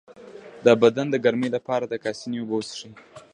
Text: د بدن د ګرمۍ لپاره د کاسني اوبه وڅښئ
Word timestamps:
د 0.65 0.67
بدن 0.81 1.05
د 1.11 1.15
ګرمۍ 1.25 1.49
لپاره 1.57 1.85
د 1.87 1.93
کاسني 2.03 2.37
اوبه 2.41 2.55
وڅښئ 2.57 2.91